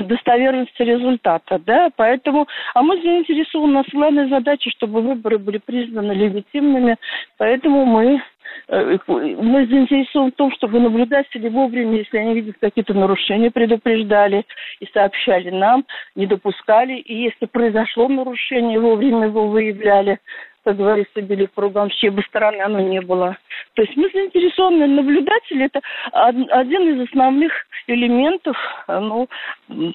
достоверности 0.00 0.82
результата, 0.82 1.58
да, 1.58 1.90
поэтому, 1.96 2.46
а 2.74 2.82
мы 2.82 3.00
заинтересованы, 3.02 3.72
у 3.72 3.74
нас 3.74 3.86
главная 3.92 4.28
задача, 4.28 4.70
чтобы 4.70 5.00
выборы 5.00 5.38
были 5.38 5.58
признаны 5.58 6.12
легитимными, 6.12 6.96
поэтому 7.36 7.84
мы 7.84 8.22
э, 8.68 8.98
мы 9.08 9.66
заинтересованы 9.66 10.30
в 10.30 10.36
том, 10.36 10.52
чтобы 10.52 10.78
наблюдатели 10.78 11.48
вовремя, 11.48 11.98
если 11.98 12.18
они 12.18 12.34
видят 12.34 12.56
какие-то 12.60 12.94
нарушения, 12.94 13.50
предупреждали 13.50 14.44
и 14.80 14.86
сообщали 14.92 15.50
нам, 15.50 15.84
не 16.14 16.26
допускали. 16.26 16.94
И 16.94 17.14
если 17.24 17.46
произошло 17.46 18.08
нарушение, 18.08 18.78
вовремя 18.78 19.26
его 19.26 19.48
выявляли. 19.48 20.20
как 20.64 20.76
говорится, 20.76 21.22
били 21.22 21.48
рукам, 21.56 21.90
с 21.90 21.94
чьей 21.94 22.10
бы 22.10 22.22
стороны 22.22 22.60
оно 22.60 22.80
не 22.80 23.00
было. 23.00 23.36
То 23.76 23.82
есть 23.82 23.94
мы 23.94 24.08
заинтересованные 24.10 24.88
наблюдатели, 24.88 25.66
это 25.66 25.80
один 26.12 26.94
из 26.94 27.08
основных 27.08 27.52
элементов 27.86 28.56
ну, 28.88 29.28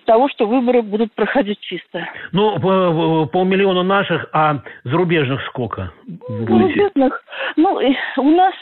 того, 0.05 0.29
что 0.29 0.45
выборы 0.45 0.83
будут 0.83 1.11
проходить 1.13 1.59
чисто. 1.61 2.07
Ну, 2.31 3.27
полмиллиона 3.27 3.81
наших, 3.81 4.27
а 4.33 4.59
зарубежных 4.83 5.41
сколько? 5.47 5.91
Зарубежных? 6.27 7.23
Ну, 7.55 7.81
у 8.17 8.29
нас 8.29 8.53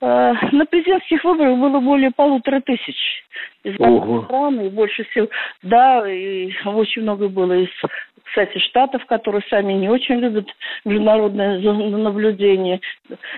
э, 0.00 0.32
на 0.52 0.64
президентских 0.64 1.22
выборах 1.22 1.58
было 1.58 1.78
более 1.80 2.10
полутора 2.10 2.60
тысяч 2.60 2.96
из 3.62 3.78
разных 3.78 4.24
стран, 4.24 4.60
и 4.60 4.68
больше 4.70 5.04
всего, 5.04 5.28
да, 5.62 6.10
и 6.10 6.50
очень 6.64 7.02
много 7.02 7.28
было 7.28 7.52
из 7.52 7.68
кстати, 8.26 8.58
штатов, 8.58 9.04
которые 9.06 9.42
сами 9.48 9.72
не 9.72 9.88
очень 9.88 10.16
любят 10.16 10.46
международное 10.84 11.58
наблюдение. 11.58 12.80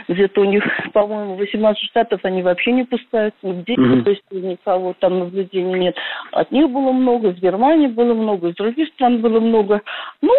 Где-то 0.09 0.41
у 0.41 0.45
них, 0.45 0.65
по-моему, 1.09 1.37
18 1.37 1.83
штатов 1.85 2.21
они 2.25 2.43
вообще 2.43 2.73
не 2.73 2.85
пускают 2.85 3.35
нигде, 3.43 3.75
mm-hmm. 3.75 4.03
то 4.03 4.11
есть 4.11 4.23
никого 4.31 4.95
там 4.99 5.19
наблюдений 5.19 5.79
нет. 5.79 5.97
От 6.33 6.53
них 6.53 6.71
было 6.71 6.93
много, 6.93 7.31
из 7.31 7.41
Германии 7.41 7.89
было 7.89 8.15
много, 8.15 8.49
из 8.49 8.55
других 8.57 8.89
стран 8.89 9.21
было 9.21 9.41
много. 9.41 9.83
Ну, 10.21 10.33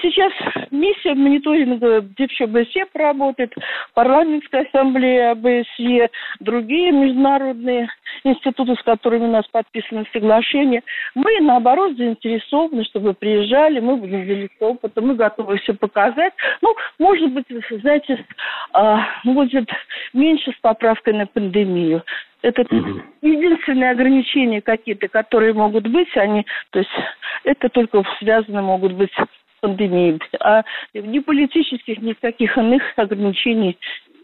сейчас 0.00 0.32
миссия 0.70 1.14
мониторинга, 1.14 2.00
где 2.00 2.26
все 2.28 2.46
БСЕ 2.46 2.86
работает, 2.94 3.54
парламентская 3.92 4.62
ассамблея 4.62 5.32
АБСЕ, 5.32 6.08
другие 6.40 6.92
международные 6.92 7.88
институты, 8.24 8.74
с 8.74 8.82
которыми 8.82 9.24
у 9.24 9.30
нас 9.30 9.46
подписаны 9.48 10.06
соглашения. 10.14 10.82
Мы, 11.14 11.40
наоборот, 11.40 11.96
заинтересованы, 11.98 12.84
чтобы 12.84 13.12
приезжали, 13.12 13.80
мы 13.80 13.96
будем 13.96 14.24
делиться 14.24 14.64
опытом, 14.64 15.08
мы 15.08 15.14
готовы 15.14 15.58
все 15.58 15.74
показать. 15.74 16.32
Ну, 16.62 16.74
может 16.98 17.30
быть, 17.32 17.46
знаете, 17.82 18.24
а, 18.72 19.06
будет 19.24 19.68
меньше 20.14 20.52
с 20.52 20.60
поправкой 20.62 21.12
на 21.12 21.26
пандемию. 21.26 22.02
Это 22.42 22.62
угу. 22.62 23.00
единственные 23.22 23.92
ограничения 23.92 24.60
какие-то, 24.60 25.08
которые 25.08 25.54
могут 25.54 25.86
быть, 25.86 26.14
они, 26.16 26.44
то 26.70 26.80
есть 26.80 26.90
это 27.44 27.68
только 27.68 28.02
связаны 28.18 28.62
могут 28.62 28.92
быть 28.92 29.12
с 29.12 29.26
пандемией. 29.60 30.20
А 30.40 30.64
ни 30.92 31.20
политических, 31.20 31.98
ни 31.98 32.12
каких 32.14 32.58
иных 32.58 32.82
ограничений 32.96 33.78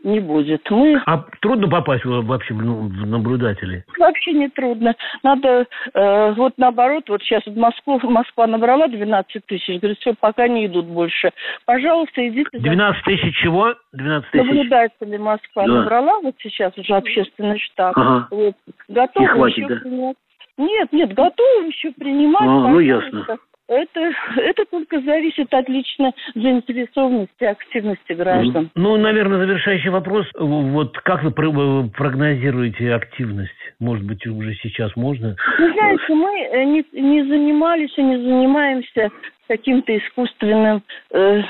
не 0.04 0.20
будет. 0.20 0.68
Мы... 0.70 1.00
А 1.06 1.24
трудно 1.40 1.68
попасть 1.68 2.04
вообще 2.04 2.54
ну, 2.54 2.88
в 2.88 3.06
наблюдатели? 3.06 3.84
Вообще 3.98 4.32
не 4.32 4.48
трудно. 4.48 4.94
Надо, 5.22 5.66
э, 5.94 6.32
вот 6.32 6.54
наоборот, 6.56 7.04
вот 7.08 7.22
сейчас 7.22 7.44
в 7.46 7.56
Москву, 7.56 8.00
Москва 8.04 8.46
набрала 8.46 8.88
12 8.88 9.46
тысяч, 9.46 9.80
говорит, 9.80 9.98
все, 9.98 10.14
пока 10.18 10.48
не 10.48 10.66
идут 10.66 10.86
больше. 10.86 11.30
Пожалуйста, 11.66 12.26
идите. 12.26 12.58
12 12.58 13.04
тысяч 13.04 13.36
чего? 13.36 13.74
12 13.92 14.30
тысяч? 14.30 14.44
Наблюдатели 14.44 15.16
Москва 15.16 15.66
да. 15.66 15.72
набрала, 15.72 16.20
вот 16.20 16.34
сейчас 16.38 16.76
уже 16.76 16.94
общественный 16.94 17.58
штаб. 17.58 17.96
Ага. 17.96 18.28
Вот. 18.30 18.54
Готовы 18.88 19.26
хватит, 19.26 19.58
еще 19.58 19.68
да? 19.68 19.80
принять. 19.80 20.16
Нет, 20.58 20.92
нет, 20.92 21.14
готовы 21.14 21.66
еще 21.66 21.92
принимать. 21.92 22.42
А, 22.42 22.68
ну 22.68 22.80
ясно. 22.80 23.38
Это, 23.68 24.10
это 24.37 24.64
только 24.70 25.00
зависит 25.02 25.52
от 25.52 25.68
личной 25.68 26.12
заинтересованности, 26.34 27.44
активности 27.44 28.12
граждан. 28.14 28.70
Ну, 28.75 28.96
наверное, 28.96 29.38
завершающий 29.38 29.90
вопрос. 29.90 30.26
Вот 30.38 30.98
как 31.00 31.22
вы 31.22 31.30
прогнозируете 31.30 32.94
активность? 32.94 33.52
Может 33.78 34.06
быть, 34.06 34.26
уже 34.26 34.54
сейчас 34.62 34.96
можно? 34.96 35.37
Вы 35.58 35.72
знаете, 35.72 36.14
мы 36.14 36.48
э, 36.50 36.64
не, 36.64 36.84
не 36.92 37.22
занимались 37.25 37.92
и 37.98 38.02
не 38.02 38.16
занимаемся 38.16 39.10
каким-то 39.48 39.96
искусственным, 39.96 40.82
э, 41.10 41.40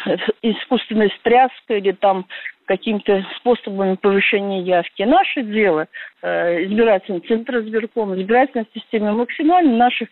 искусственной 0.42 1.10
стряской 1.18 1.78
или 1.78 1.92
там 1.92 2.26
какими-то 2.68 3.24
способами 3.36 3.96
повышения 3.96 4.60
явки. 4.60 5.02
Наше 5.02 5.42
дело, 5.42 5.88
э, 6.22 6.64
избирательный 6.64 7.20
центр 7.20 7.58
избирком, 7.60 8.14
избирательной 8.14 8.66
системе, 8.74 9.12
максимально 9.12 9.76
наших 9.76 10.08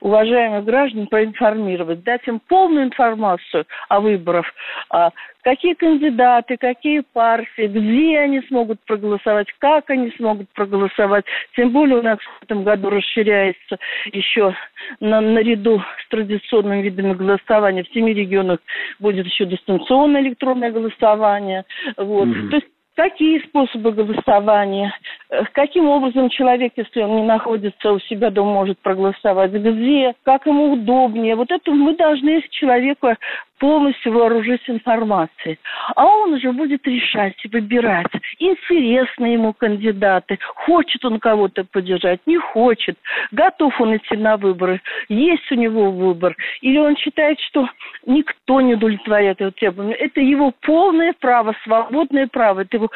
уважаемых 0.00 0.64
граждан 0.64 1.06
проинформировать, 1.06 2.02
дать 2.02 2.26
им 2.26 2.40
полную 2.40 2.86
информацию 2.86 3.64
о 3.88 4.00
выборах, 4.00 4.46
а 4.90 5.10
какие 5.42 5.74
кандидаты, 5.74 6.56
какие 6.56 7.00
партии, 7.00 7.66
где 7.66 8.18
они 8.18 8.40
смогут 8.42 8.80
проголосовать, 8.86 9.48
как 9.58 9.90
они 9.90 10.10
смогут 10.16 10.48
проголосовать. 10.54 11.24
Тем 11.56 11.70
более 11.70 11.98
у 11.98 12.02
нас 12.02 12.18
в 12.18 12.44
этом 12.44 12.64
году 12.64 12.90
расширяется 12.90 13.78
еще 14.12 14.54
на, 15.00 15.20
наряду 15.20 15.82
с 16.04 16.08
традиционными 16.08 16.82
видами 16.82 17.14
голосования. 17.14 17.84
В 17.84 17.92
семи 17.92 18.12
регионах 18.12 18.60
будет 18.98 19.26
еще 19.26 19.46
дистанционное 19.46 20.22
электронное 20.22 20.70
голосование. 20.70 21.64
Вот. 21.96 22.28
Mm-hmm. 22.28 22.48
То 22.48 22.56
есть 22.56 22.68
какие 23.00 23.38
способы 23.46 23.92
голосования, 23.92 24.92
э, 25.30 25.44
каким 25.52 25.88
образом 25.88 26.28
человек, 26.28 26.74
если 26.76 27.00
он 27.00 27.16
не 27.16 27.22
находится 27.22 27.92
у 27.92 27.98
себя 28.00 28.30
дома, 28.30 28.52
может 28.52 28.78
проголосовать, 28.80 29.52
где, 29.52 30.14
как 30.22 30.44
ему 30.44 30.72
удобнее. 30.72 31.34
Вот 31.34 31.50
это 31.50 31.70
мы 31.70 31.96
должны 31.96 32.42
человека 32.50 33.16
полностью 33.60 34.12
вооружить 34.12 34.62
информацией. 34.68 35.58
А 35.94 36.04
он 36.06 36.32
уже 36.32 36.50
будет 36.52 36.84
решать, 36.86 37.36
выбирать, 37.52 38.10
интересны 38.38 39.26
ему 39.26 39.52
кандидаты, 39.52 40.38
хочет 40.54 41.04
он 41.04 41.20
кого-то 41.20 41.64
поддержать, 41.64 42.20
не 42.26 42.38
хочет, 42.38 42.96
готов 43.30 43.78
он 43.80 43.96
идти 43.96 44.16
на 44.16 44.36
выборы, 44.36 44.80
есть 45.08 45.52
у 45.52 45.54
него 45.54 45.90
выбор, 45.92 46.34
или 46.62 46.78
он 46.78 46.96
считает, 46.96 47.38
что 47.40 47.68
никто 48.06 48.60
не 48.60 48.74
удовлетворяет 48.74 49.40
его 49.40 49.50
требованиям. 49.50 49.96
Это 50.00 50.20
его 50.20 50.52
полное 50.62 51.14
право, 51.20 51.54
свободное 51.62 52.26
право, 52.26 52.60
это 52.60 52.78
его 52.78 52.90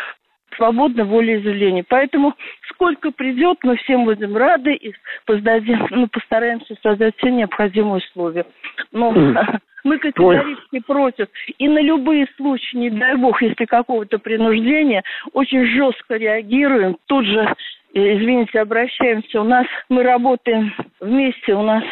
свободно 0.57 1.05
волеизъявление. 1.05 1.85
Поэтому 1.89 2.35
сколько 2.71 3.11
придет, 3.11 3.59
мы 3.63 3.77
всем 3.77 4.05
будем 4.05 4.37
рады 4.37 4.75
и 4.75 4.93
поздадим, 5.27 5.87
ну, 5.91 6.09
постараемся 6.09 6.75
создать 6.83 7.15
все 7.17 7.31
необходимые 7.31 7.97
условия. 7.97 8.47
Но 8.93 9.13
мы 9.85 9.99
категорически 9.99 10.81
против. 10.81 11.29
И 11.59 11.69
на 11.69 11.81
любые 11.81 12.27
случаи, 12.37 12.77
не 12.77 12.91
дай 12.91 13.17
бог, 13.17 13.41
если 13.43 13.65
какого-то 13.65 14.19
принуждения, 14.19 15.03
очень 15.33 15.67
жестко 15.67 16.17
реагируем. 16.17 16.97
Тут 17.07 17.27
же 17.27 17.55
извините, 17.95 18.61
обращаемся. 18.61 19.41
У 19.41 19.45
нас 19.45 19.67
мы 19.89 20.03
работаем 20.03 20.75
вместе, 21.01 21.55
у 21.55 21.63
нас 21.63 21.83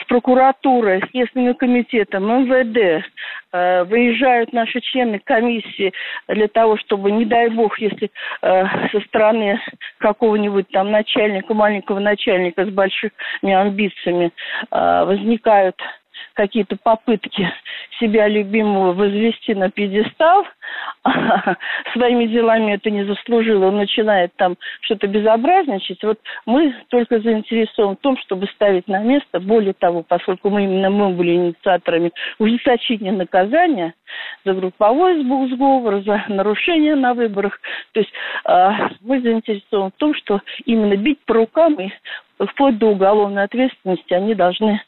с 0.00 0.04
прокуратурой, 0.06 1.02
с 1.02 1.14
местным 1.14 1.54
комитетом, 1.54 2.24
МВД. 2.24 3.04
Э, 3.52 3.84
выезжают 3.84 4.52
наши 4.52 4.80
члены 4.80 5.18
комиссии 5.18 5.92
для 6.28 6.48
того, 6.48 6.76
чтобы, 6.78 7.10
не 7.10 7.24
дай 7.24 7.48
бог, 7.50 7.78
если 7.78 8.10
э, 8.42 8.88
со 8.90 9.00
стороны 9.00 9.60
какого-нибудь 9.98 10.68
там 10.68 10.90
начальника, 10.90 11.52
маленького 11.52 11.98
начальника 11.98 12.64
с 12.64 12.70
большими 12.70 13.52
амбициями 13.52 14.32
возникают 14.70 15.76
какие-то 16.34 16.76
попытки 16.82 17.52
себя 17.98 18.28
любимого 18.28 18.92
возвести 18.92 19.54
на 19.54 19.70
пьедестал, 19.70 20.46
своими 21.92 22.26
делами 22.26 22.74
это 22.74 22.90
не 22.90 23.04
заслужил, 23.04 23.62
он 23.62 23.76
начинает 23.76 24.32
там 24.36 24.56
что-то 24.82 25.06
безобразничать, 25.06 26.02
вот 26.02 26.18
мы 26.46 26.74
только 26.88 27.20
заинтересованы 27.20 27.96
в 27.96 28.00
том, 28.00 28.16
чтобы 28.18 28.46
ставить 28.48 28.88
на 28.88 29.00
место, 29.00 29.40
более 29.40 29.74
того, 29.74 30.04
поскольку 30.06 30.50
мы 30.50 30.64
именно 30.64 30.90
мы 30.90 31.10
были 31.10 31.34
инициаторами 31.34 32.12
ужесточения 32.38 33.12
наказания 33.12 33.94
за 34.44 34.54
групповой 34.54 35.22
сговор, 35.22 36.02
за 36.02 36.24
нарушение 36.28 36.94
на 36.94 37.14
выборах, 37.14 37.60
то 37.92 38.00
есть 38.00 38.12
э, 38.46 38.70
мы 39.00 39.20
заинтересованы 39.20 39.90
в 39.90 39.98
том, 39.98 40.14
что 40.14 40.40
именно 40.64 40.96
бить 40.96 41.20
по 41.26 41.34
рукам 41.34 41.74
и 41.80 41.90
вплоть 42.46 42.78
до 42.78 42.86
уголовной 42.86 43.44
ответственности 43.44 44.12
они 44.14 44.34
должны 44.34 44.82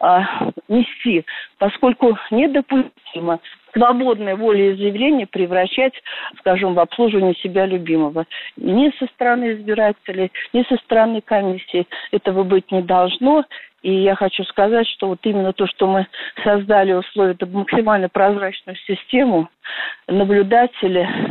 а, 0.00 0.50
нести, 0.68 1.24
поскольку 1.58 2.18
недопустимо 2.30 3.40
свободное 3.72 4.36
волеизъявление 4.36 5.26
превращать, 5.26 5.94
скажем, 6.38 6.74
в 6.74 6.80
обслуживание 6.80 7.34
себя 7.36 7.66
любимого. 7.66 8.26
Ни 8.56 8.90
со 8.98 9.06
стороны 9.06 9.52
избирателей, 9.52 10.30
ни 10.52 10.62
со 10.64 10.76
стороны 10.76 11.20
комиссии 11.20 11.86
этого 12.10 12.44
быть 12.44 12.70
не 12.70 12.82
должно. 12.82 13.44
И 13.82 13.92
я 13.92 14.14
хочу 14.14 14.44
сказать, 14.44 14.86
что 14.88 15.08
вот 15.08 15.20
именно 15.22 15.54
то, 15.54 15.66
что 15.66 15.86
мы 15.86 16.06
создали 16.44 16.92
условия, 16.92 17.32
это 17.32 17.46
максимально 17.46 18.10
прозрачную 18.10 18.76
систему, 18.86 19.48
наблюдатели, 20.06 21.29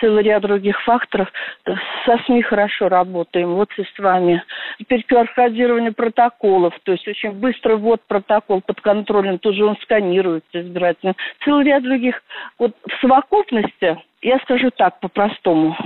целый 0.00 0.22
ряд 0.22 0.42
других 0.42 0.80
факторов. 0.82 1.28
Со 1.64 2.18
СМИ 2.26 2.42
хорошо 2.42 2.88
работаем, 2.88 3.54
вот 3.54 3.70
и 3.78 3.84
с 3.84 3.98
вами. 3.98 4.42
Теперь 4.78 5.04
QR-кодирование 5.08 5.92
протоколов, 5.92 6.74
то 6.82 6.92
есть 6.92 7.06
очень 7.06 7.32
быстро 7.32 7.76
ввод 7.76 8.00
протокол 8.06 8.60
под 8.60 8.80
контролем, 8.80 9.38
тут 9.38 9.54
же 9.54 9.64
он 9.64 9.76
сканируется 9.82 10.60
избирательно. 10.60 11.14
Целый 11.44 11.64
ряд 11.64 11.82
других. 11.82 12.22
Вот 12.58 12.72
в 12.86 13.00
совокупности, 13.00 13.98
я 14.22 14.38
скажу 14.40 14.70
так 14.70 15.00
по-простому, 15.00 15.76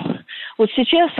вот 0.58 0.70
сейчас 0.72 1.10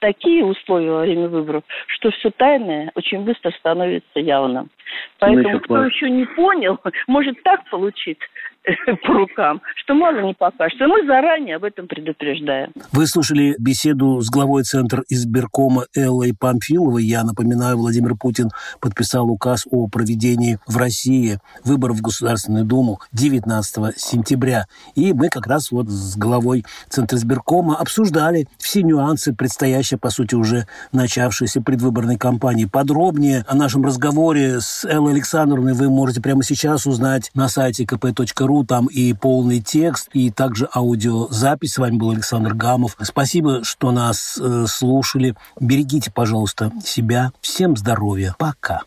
такие 0.00 0.44
условия 0.44 0.90
во 0.90 1.00
время 1.02 1.28
выборов, 1.28 1.62
что 1.86 2.10
все 2.10 2.30
тайное 2.30 2.90
очень 2.94 3.20
быстро 3.20 3.50
становится 3.52 4.18
явным. 4.18 4.70
Поэтому, 5.18 5.50
ну, 5.50 5.60
кто 5.60 5.84
еще 5.84 6.10
не 6.10 6.24
понял, 6.24 6.78
может 7.06 7.40
так 7.42 7.68
получить, 7.70 8.18
по 9.06 9.12
рукам, 9.14 9.60
что 9.76 9.94
мало 9.94 10.20
не 10.20 10.34
покажется. 10.34 10.86
Мы 10.86 11.06
заранее 11.06 11.56
об 11.56 11.64
этом 11.64 11.86
предупреждаем. 11.86 12.72
Вы 12.92 13.06
слушали 13.06 13.54
беседу 13.58 14.20
с 14.20 14.28
главой 14.28 14.64
Центра 14.64 15.02
избиркома 15.08 15.86
Эллой 15.96 16.34
Памфиловой. 16.38 17.04
Я 17.04 17.24
напоминаю, 17.24 17.78
Владимир 17.78 18.14
Путин 18.16 18.50
подписал 18.80 19.30
указ 19.30 19.66
о 19.70 19.88
проведении 19.88 20.58
в 20.66 20.76
России 20.76 21.38
выборов 21.64 21.98
в 21.98 22.02
Государственную 22.02 22.64
Думу 22.64 23.00
19 23.12 23.98
сентября. 23.98 24.66
И 24.94 25.12
мы 25.12 25.28
как 25.28 25.46
раз 25.46 25.70
вот 25.70 25.88
с 25.88 26.16
главой 26.16 26.64
Центра 26.88 27.16
избиркома 27.16 27.76
обсуждали 27.76 28.46
все 28.58 28.82
нюансы 28.82 29.34
предстоящей, 29.34 29.96
по 29.96 30.10
сути, 30.10 30.34
уже 30.34 30.66
начавшейся 30.92 31.62
предвыборной 31.62 32.18
кампании. 32.18 32.66
Подробнее 32.66 33.44
о 33.48 33.54
нашем 33.54 33.84
разговоре 33.84 34.60
с 34.60 34.84
Эллой 34.84 35.12
Александровной 35.12 35.72
вы 35.72 35.88
можете 35.88 36.20
прямо 36.20 36.42
сейчас 36.42 36.86
узнать 36.86 37.30
на 37.34 37.48
сайте 37.48 37.84
kp.ru. 37.84 38.59
Там 38.64 38.86
и 38.86 39.12
полный 39.12 39.60
текст, 39.60 40.08
и 40.12 40.30
также 40.30 40.68
аудиозапись. 40.74 41.74
С 41.74 41.78
вами 41.78 41.96
был 41.96 42.10
Александр 42.10 42.54
Гамов. 42.54 42.96
Спасибо, 43.00 43.64
что 43.64 43.90
нас 43.92 44.38
э, 44.40 44.66
слушали. 44.68 45.34
Берегите, 45.58 46.10
пожалуйста, 46.10 46.72
себя. 46.84 47.32
Всем 47.40 47.76
здоровья. 47.76 48.34
Пока. 48.38 48.82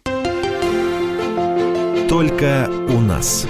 Только 2.09 2.69
у 2.89 2.99
нас. 2.99 3.45